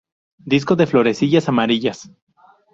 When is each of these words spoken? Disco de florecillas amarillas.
Disco 0.39 0.75
de 0.75 0.87
florecillas 0.87 1.47
amarillas. 1.47 2.09